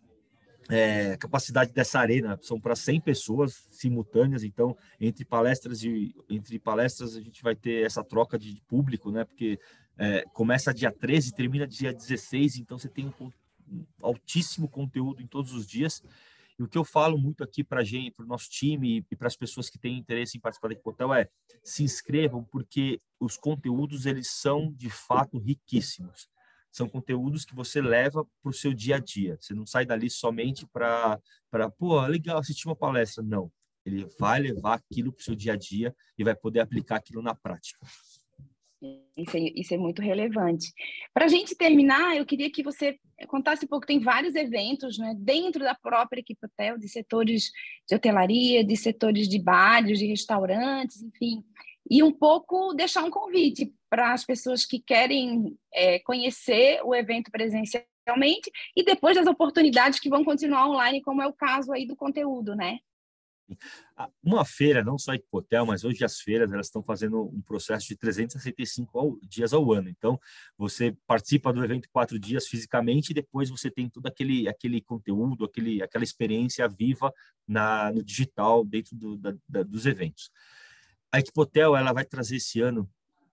É, 0.70 1.12
a 1.12 1.18
capacidade 1.18 1.72
dessa 1.72 1.98
arena 1.98 2.38
são 2.40 2.58
para 2.58 2.74
100 2.74 3.00
pessoas 3.02 3.66
simultâneas, 3.70 4.44
então 4.44 4.76
entre 5.00 5.24
palestras 5.24 5.82
e 5.82 6.14
entre 6.28 6.58
palestras 6.58 7.16
a 7.16 7.20
gente 7.20 7.42
vai 7.42 7.54
ter 7.54 7.86
essa 7.86 8.04
troca 8.04 8.38
de 8.38 8.62
público, 8.68 9.10
né? 9.10 9.24
Porque 9.24 9.58
é, 9.98 10.24
começa 10.32 10.72
dia 10.72 10.92
13, 10.92 11.34
termina 11.34 11.66
dia 11.66 11.92
16, 11.92 12.58
então 12.58 12.78
você 12.78 12.88
tem 12.88 13.06
um, 13.18 13.32
altíssimo 14.02 14.68
conteúdo 14.68 15.22
em 15.22 15.26
todos 15.26 15.52
os 15.52 15.66
dias. 15.66 16.02
E 16.58 16.62
o 16.62 16.68
que 16.68 16.76
eu 16.76 16.84
falo 16.84 17.16
muito 17.16 17.44
aqui 17.44 17.62
para 17.62 17.80
a 17.80 17.84
gente, 17.84 18.10
para 18.10 18.24
o 18.24 18.28
nosso 18.28 18.50
time 18.50 19.04
e 19.10 19.16
para 19.16 19.28
as 19.28 19.36
pessoas 19.36 19.70
que 19.70 19.78
têm 19.78 19.96
interesse 19.96 20.36
em 20.36 20.40
participar 20.40 20.68
do 20.68 20.80
hotel 20.84 21.14
é 21.14 21.28
se 21.62 21.84
inscrevam, 21.84 22.42
porque 22.42 23.00
os 23.20 23.36
conteúdos 23.36 24.06
eles 24.06 24.28
são 24.28 24.72
de 24.72 24.90
fato 24.90 25.38
riquíssimos. 25.38 26.28
São 26.70 26.88
conteúdos 26.88 27.44
que 27.44 27.54
você 27.54 27.80
leva 27.80 28.26
para 28.42 28.50
o 28.50 28.52
seu 28.52 28.74
dia 28.74 28.96
a 28.96 28.98
dia. 28.98 29.38
Você 29.40 29.54
não 29.54 29.66
sai 29.66 29.86
dali 29.86 30.10
somente 30.10 30.66
para 30.66 31.20
pô, 31.78 32.00
legal, 32.06 32.38
assistir 32.38 32.66
uma 32.66 32.76
palestra. 32.76 33.22
Não. 33.22 33.50
Ele 33.84 34.06
vai 34.18 34.40
levar 34.40 34.74
aquilo 34.74 35.12
para 35.12 35.20
o 35.20 35.24
seu 35.24 35.34
dia 35.34 35.54
a 35.54 35.56
dia 35.56 35.94
e 36.16 36.24
vai 36.24 36.34
poder 36.34 36.60
aplicar 36.60 36.96
aquilo 36.96 37.22
na 37.22 37.34
prática. 37.34 37.78
Isso 39.16 39.36
é, 39.36 39.40
isso 39.56 39.74
é 39.74 39.76
muito 39.76 40.00
relevante. 40.00 40.72
Para 41.12 41.24
a 41.24 41.28
gente 41.28 41.56
terminar, 41.56 42.16
eu 42.16 42.24
queria 42.24 42.50
que 42.50 42.62
você 42.62 42.96
contasse 43.26 43.64
um 43.64 43.68
pouco. 43.68 43.86
Tem 43.86 43.98
vários 43.98 44.34
eventos 44.34 44.98
né, 44.98 45.14
dentro 45.18 45.64
da 45.64 45.74
própria 45.74 46.20
equipe 46.20 46.46
hotel, 46.46 46.78
de 46.78 46.88
setores 46.88 47.50
de 47.88 47.96
hotelaria, 47.96 48.62
de 48.62 48.76
setores 48.76 49.28
de 49.28 49.38
bares, 49.40 49.98
de 49.98 50.06
restaurantes, 50.06 51.02
enfim. 51.02 51.42
E 51.90 52.02
um 52.02 52.12
pouco 52.12 52.72
deixar 52.74 53.02
um 53.02 53.10
convite 53.10 53.72
para 53.90 54.12
as 54.12 54.24
pessoas 54.24 54.64
que 54.64 54.78
querem 54.78 55.56
é, 55.72 55.98
conhecer 56.00 56.80
o 56.84 56.94
evento 56.94 57.30
presencialmente 57.30 58.50
e 58.76 58.84
depois 58.84 59.16
das 59.16 59.26
oportunidades 59.26 59.98
que 59.98 60.08
vão 60.08 60.24
continuar 60.24 60.68
online, 60.68 61.02
como 61.02 61.22
é 61.22 61.26
o 61.26 61.32
caso 61.32 61.72
aí 61.72 61.86
do 61.86 61.96
conteúdo, 61.96 62.54
né? 62.54 62.78
Uma 64.22 64.44
feira, 64.44 64.84
não 64.84 64.98
só 64.98 65.14
Equipotel, 65.14 65.64
mas 65.64 65.84
hoje 65.84 66.04
as 66.04 66.20
feiras 66.20 66.52
elas 66.52 66.66
estão 66.66 66.82
fazendo 66.82 67.22
um 67.22 67.40
processo 67.40 67.88
de 67.88 67.96
365 67.96 68.98
ao, 68.98 69.18
dias 69.22 69.52
ao 69.52 69.72
ano. 69.72 69.88
Então, 69.88 70.20
você 70.56 70.96
participa 71.06 71.52
do 71.52 71.64
evento 71.64 71.88
quatro 71.90 72.18
dias 72.18 72.46
fisicamente 72.46 73.10
e 73.10 73.14
depois 73.14 73.48
você 73.48 73.70
tem 73.70 73.88
todo 73.88 74.06
aquele, 74.06 74.48
aquele 74.48 74.80
conteúdo, 74.80 75.44
aquele, 75.44 75.82
aquela 75.82 76.04
experiência 76.04 76.68
viva 76.68 77.12
na, 77.46 77.92
no 77.92 78.02
digital 78.02 78.64
dentro 78.64 78.96
do, 78.96 79.16
da, 79.16 79.34
da, 79.48 79.62
dos 79.62 79.86
eventos. 79.86 80.30
A 81.10 81.18
Equipotel 81.20 81.74
ela 81.74 81.92
vai 81.92 82.04
trazer 82.04 82.36
esse 82.36 82.60
ano 82.60 82.88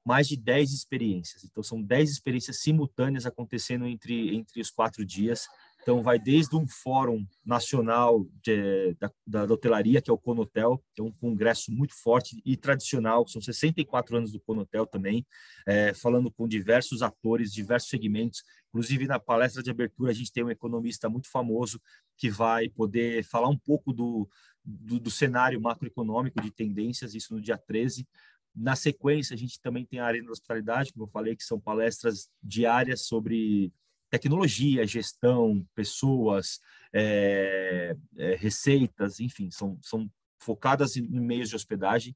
mais 0.06 0.28
de 0.28 0.38
10 0.38 0.72
experiências. 0.72 1.44
Então, 1.44 1.64
são 1.64 1.82
10 1.82 2.12
experiências 2.12 2.62
simultâneas 2.62 3.26
acontecendo 3.26 3.88
entre, 3.88 4.36
entre 4.36 4.62
os 4.62 4.70
quatro 4.70 5.04
dias 5.04 5.48
então, 5.86 6.02
vai 6.02 6.18
desde 6.18 6.56
um 6.56 6.68
fórum 6.68 7.28
nacional 7.46 8.26
de, 8.42 8.96
da, 8.96 9.12
da, 9.28 9.44
hotelaria, 9.44 10.02
que 10.02 10.10
é 10.10 10.14
o 10.14 10.18
Conotel, 10.18 10.84
que 10.96 11.00
é 11.00 11.04
um 11.04 11.12
congresso 11.12 11.72
muito 11.72 11.94
forte 11.94 12.42
e 12.44 12.58
tradicional, 12.58 13.28
são 13.28 13.40
64 13.40 14.18
anos 14.18 14.32
do 14.32 14.40
Conotel 14.40 14.88
também, 14.88 15.24
é, 15.64 15.94
falando 15.94 16.32
com 16.32 16.48
diversos 16.48 17.04
atores, 17.04 17.54
diversos 17.54 17.88
segmentos. 17.88 18.44
Inclusive, 18.70 19.06
na 19.06 19.20
palestra 19.20 19.62
de 19.62 19.70
abertura, 19.70 20.10
a 20.10 20.16
gente 20.16 20.34
tem 20.34 20.44
um 20.44 20.50
economista 20.50 21.08
muito 21.08 21.30
famoso 21.30 21.80
que 22.18 22.32
vai 22.32 22.68
poder 22.68 23.24
falar 23.24 23.50
um 23.50 23.58
pouco 23.58 23.94
do, 23.94 24.28
do, 24.64 25.00
do 25.00 25.12
cenário 25.12 25.62
macroeconômico 25.62 26.42
de 26.42 26.50
tendências, 26.50 27.14
isso 27.14 27.32
no 27.32 27.40
dia 27.40 27.60
13. 27.60 28.08
Na 28.56 28.76
sequência, 28.76 29.36
a 29.36 29.38
gente 29.38 29.62
também 29.62 29.86
tem 29.86 30.00
a 30.00 30.08
Arena 30.08 30.26
da 30.26 30.32
Hospitalidade, 30.32 30.92
como 30.92 31.06
eu 31.06 31.12
falei, 31.12 31.36
que 31.36 31.44
são 31.44 31.60
palestras 31.60 32.28
diárias 32.42 33.06
sobre 33.06 33.72
tecnologia, 34.18 34.86
gestão, 34.86 35.66
pessoas, 35.76 36.60
é, 36.94 37.96
é, 38.18 38.36
receitas, 38.36 39.20
enfim, 39.20 39.52
são, 39.52 39.78
são 39.82 40.10
focadas 40.40 40.96
em 40.96 41.20
meios 41.20 41.50
de 41.50 41.56
hospedagem 41.56 42.16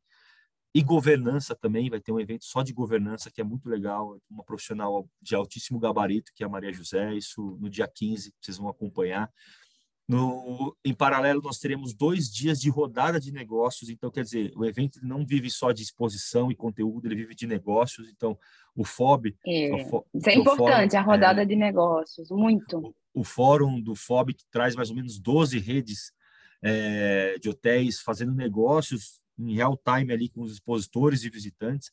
e 0.74 0.84
governança 0.84 1.56
também, 1.56 1.90
vai 1.90 2.00
ter 2.00 2.12
um 2.12 2.20
evento 2.20 2.46
só 2.46 2.62
de 2.62 2.74
governança 2.74 3.32
que 3.32 3.42
é 3.42 3.44
muito 3.44 3.68
legal, 3.68 4.20
uma 4.30 4.44
profissional 4.44 5.10
de 5.22 5.36
altíssimo 5.36 5.80
gabarito, 5.80 6.32
que 6.36 6.44
é 6.44 6.46
a 6.46 6.50
Maria 6.50 6.72
José, 6.72 7.14
isso 7.16 7.58
no 7.60 7.70
dia 7.70 7.88
15, 7.88 8.34
vocês 8.40 8.58
vão 8.58 8.70
acompanhar. 8.70 9.32
No, 10.10 10.76
em 10.84 10.92
paralelo, 10.92 11.40
nós 11.40 11.60
teremos 11.60 11.94
dois 11.94 12.34
dias 12.34 12.60
de 12.60 12.68
rodada 12.68 13.20
de 13.20 13.32
negócios, 13.32 13.92
então, 13.92 14.10
quer 14.10 14.24
dizer, 14.24 14.52
o 14.56 14.66
evento 14.66 15.00
não 15.04 15.24
vive 15.24 15.52
só 15.52 15.72
de 15.72 15.84
exposição 15.84 16.50
e 16.50 16.56
conteúdo, 16.56 17.06
ele 17.06 17.14
vive 17.14 17.36
de 17.36 17.46
negócios, 17.46 18.10
então, 18.10 18.36
o 18.76 18.84
FOB... 18.84 19.38
É, 19.46 19.72
o, 19.72 20.04
isso 20.16 20.30
é 20.30 20.34
importante, 20.34 20.94
fórum, 20.94 20.98
a 20.98 21.02
rodada 21.02 21.44
é, 21.44 21.46
de 21.46 21.56
negócios, 21.56 22.32
muito. 22.32 22.80
O, 22.80 23.22
o, 23.22 23.24
fórum 23.24 23.80
do 23.80 23.94
FOB, 23.94 24.34
que 24.34 24.46
traz 24.50 24.76
mais 24.76 24.90
ou 24.90 24.96
menos 24.96 25.20
12 25.20 25.60
redes 25.60 26.12
é, 26.64 27.38
de 27.40 27.48
hotéis 27.48 28.00
fazendo 28.00 28.34
negócios 28.34 29.22
em 29.38 29.54
real 29.54 29.78
time 29.78 30.12
ali 30.12 30.28
com 30.28 30.42
os 30.42 30.54
expositores 30.54 31.24
e 31.24 31.30
visitantes. 31.30 31.92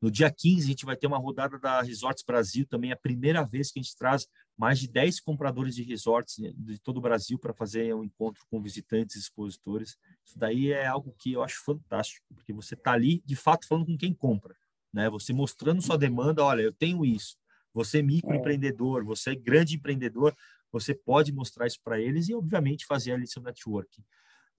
No 0.00 0.10
dia 0.10 0.30
15, 0.30 0.64
a 0.64 0.68
gente 0.68 0.86
vai 0.86 0.96
ter 0.96 1.06
uma 1.06 1.18
rodada 1.18 1.58
da 1.58 1.82
Resorts 1.82 2.24
Brasil, 2.24 2.66
também 2.66 2.90
é 2.90 2.94
a 2.94 2.96
primeira 2.96 3.44
vez 3.44 3.70
que 3.70 3.78
a 3.78 3.82
gente 3.82 3.94
traz 3.96 4.26
mais 4.56 4.78
de 4.78 4.88
10 4.88 5.20
compradores 5.20 5.74
de 5.74 5.82
resorts 5.82 6.36
de 6.38 6.78
todo 6.78 6.96
o 6.96 7.00
Brasil 7.00 7.38
para 7.38 7.52
fazer 7.52 7.94
um 7.94 8.02
encontro 8.02 8.42
com 8.50 8.62
visitantes 8.62 9.16
e 9.16 9.18
expositores. 9.18 9.96
Isso 10.24 10.38
daí 10.38 10.70
é 10.70 10.86
algo 10.86 11.14
que 11.18 11.32
eu 11.32 11.42
acho 11.42 11.62
fantástico, 11.64 12.26
porque 12.34 12.52
você 12.52 12.74
está 12.74 12.92
ali, 12.92 13.22
de 13.26 13.36
fato, 13.36 13.66
falando 13.66 13.86
com 13.86 13.96
quem 13.96 14.14
compra. 14.14 14.54
Né? 14.92 15.08
Você 15.10 15.32
mostrando 15.32 15.82
sua 15.82 15.98
demanda, 15.98 16.42
olha, 16.42 16.62
eu 16.62 16.72
tenho 16.72 17.04
isso. 17.04 17.36
Você 17.72 17.98
é 17.98 18.02
microempreendedor, 18.02 19.04
você 19.04 19.30
é 19.30 19.34
grande 19.34 19.76
empreendedor, 19.76 20.34
você 20.72 20.94
pode 20.94 21.32
mostrar 21.32 21.66
isso 21.66 21.80
para 21.82 22.00
eles 22.00 22.28
e, 22.28 22.34
obviamente, 22.34 22.86
fazer 22.86 23.12
ali 23.12 23.26
seu 23.26 23.42
networking. 23.42 24.02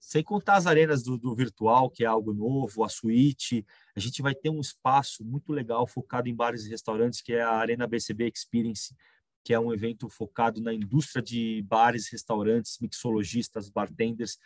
Sem 0.04 0.20
contar 0.20 0.56
as 0.56 0.66
arenas 0.66 1.04
do, 1.04 1.16
do, 1.16 1.32
virtual, 1.32 1.88
que 1.88 2.02
é 2.02 2.08
algo 2.08 2.34
novo, 2.34 2.82
a 2.82 2.88
suíte. 2.88 3.64
A 3.94 4.00
gente 4.00 4.20
vai 4.20 4.34
ter 4.34 4.50
um 4.50 4.60
espaço 4.60 5.24
muito 5.24 5.52
legal 5.52 5.86
focado 5.86 6.28
em 6.28 6.34
bares 6.34 6.66
e 6.66 6.70
restaurantes, 6.70 7.22
que 7.22 7.32
é 7.32 7.40
a 7.40 7.52
Arena 7.52 7.86
BCB 7.86 8.28
Experience, 8.34 8.96
que 9.44 9.54
é 9.54 9.60
um 9.60 9.72
evento 9.72 10.08
focado 10.08 10.60
na 10.60 10.74
indústria 10.74 11.22
de 11.22 11.62
bares, 11.68 12.10
restaurantes, 12.10 12.80
mixologistas, 12.80 13.70
bartenders, 13.70 14.38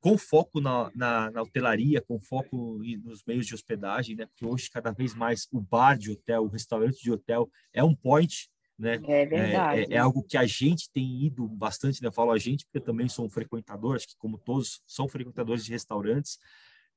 com 0.00 0.18
foco 0.18 0.60
na, 0.60 0.90
na, 0.94 1.30
na, 1.30 1.42
hotelaria, 1.42 2.02
com 2.02 2.20
foco 2.20 2.78
nos 3.02 3.24
meios 3.24 3.46
de 3.46 3.54
hospedagem, 3.54 4.14
né? 4.14 4.26
Porque 4.26 4.44
hoje 4.44 4.70
cada 4.70 4.92
vez 4.92 5.14
mais 5.14 5.48
o 5.50 5.62
bar 5.62 5.96
de 5.96 6.10
hotel, 6.10 6.44
o 6.44 6.48
restaurante 6.48 7.02
de 7.02 7.10
hotel 7.10 7.50
é 7.72 7.82
um 7.82 7.94
point 7.94 8.50
né? 8.80 8.98
É 9.06 9.26
verdade. 9.26 9.80
É, 9.80 9.84
é, 9.84 9.94
é, 9.96 9.98
algo 9.98 10.22
que 10.22 10.36
a 10.36 10.46
gente 10.46 10.90
tem 10.90 11.26
ido 11.26 11.46
bastante, 11.46 12.00
né? 12.00 12.08
Eu 12.08 12.12
falo 12.12 12.32
a 12.32 12.38
gente 12.38 12.64
porque 12.64 12.78
eu 12.78 12.82
também 12.82 13.08
sou 13.08 13.26
um 13.26 13.30
frequentador, 13.30 13.96
acho 13.96 14.08
que 14.08 14.16
como 14.16 14.38
todos 14.38 14.82
são 14.86 15.06
frequentadores 15.06 15.64
de 15.64 15.70
restaurantes, 15.70 16.38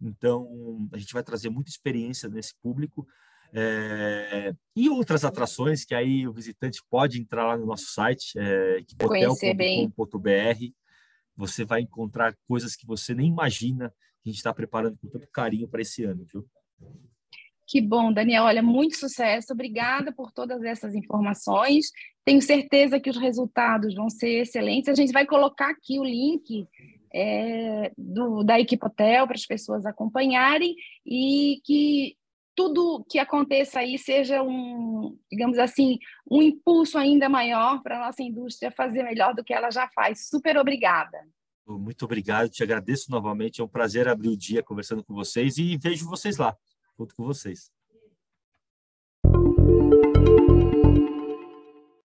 então 0.02 0.88
a 0.94 0.98
gente 0.98 1.14
vai 1.14 1.22
trazer 1.22 1.50
muita 1.50 1.70
experiência 1.70 2.30
nesse 2.30 2.56
público. 2.62 3.06
É, 3.56 4.56
e 4.76 4.90
outras 4.90 5.24
atrações 5.24 5.86
que 5.86 5.94
aí 5.94 6.28
o 6.28 6.34
visitante 6.34 6.82
pode 6.90 7.22
entrar 7.22 7.46
lá 7.46 7.58
no 7.58 7.66
nosso 7.66 7.86
site, 7.88 8.34
é, 8.38 8.78
equipotel.com.br. 8.78 10.74
Você 11.36 11.66
vai 11.66 11.82
encontrar 11.82 12.36
coisas 12.48 12.76
que 12.76 12.86
você 12.86 13.14
nem 13.14 13.28
imagina 13.28 13.94
que 14.24 14.30
a 14.30 14.32
gente 14.32 14.38
está 14.38 14.54
preparando 14.54 14.98
com 14.98 15.08
tanto 15.08 15.28
carinho 15.32 15.68
para 15.68 15.82
esse 15.82 16.04
ano, 16.04 16.26
viu? 16.32 16.48
Que 17.68 17.82
bom, 17.82 18.12
Daniel. 18.12 18.44
Olha, 18.44 18.62
muito 18.62 18.98
sucesso. 18.98 19.54
Obrigada 19.54 20.12
por 20.12 20.32
todas 20.32 20.64
essas 20.64 20.94
informações. 20.96 21.92
Tenho 22.26 22.42
certeza 22.42 23.00
que 23.00 23.10
os 23.10 23.18
resultados 23.18 23.96
vão 23.96 24.10
ser 24.10 24.42
excelentes. 24.42 24.90
A 24.90 24.96
gente 24.96 25.14
vai 25.14 25.26
colocar 25.26 25.70
aqui 25.70 26.00
o 26.00 26.04
link 26.04 26.68
é, 27.14 27.92
do, 27.98 28.44
da 28.44 28.60
equipe 28.60 28.86
hotel 28.86 29.28
para 29.28 29.36
as 29.36 29.46
pessoas 29.46 29.86
acompanharem 29.86 30.76
e 31.06 31.62
que 31.64 32.18
tudo 32.56 33.04
que 33.10 33.18
aconteça 33.18 33.80
aí 33.80 33.98
seja 33.98 34.44
um, 34.44 35.18
digamos 35.32 35.58
assim, 35.58 35.98
um 36.30 36.42
impulso 36.42 36.98
ainda 36.98 37.28
maior 37.28 37.82
para 37.82 37.98
a 37.98 38.06
nossa 38.08 38.22
indústria 38.22 38.72
fazer 38.72 39.04
melhor 39.04 39.34
do 39.34 39.44
que 39.44 39.54
ela 39.54 39.72
já 39.72 39.88
faz. 39.90 40.28
Super 40.28 40.58
obrigada. 40.58 41.18
Muito 41.66 42.04
obrigado, 42.04 42.50
te 42.50 42.62
agradeço 42.62 43.10
novamente. 43.10 43.62
É 43.62 43.64
um 43.64 43.68
prazer 43.68 44.08
abrir 44.08 44.30
o 44.30 44.38
dia 44.38 44.62
conversando 44.62 45.04
com 45.04 45.14
vocês 45.14 45.58
e 45.58 45.78
vejo 45.78 46.10
vocês 46.10 46.38
lá. 46.38 46.56
Conto 46.96 47.16
com 47.16 47.24
vocês. 47.24 47.72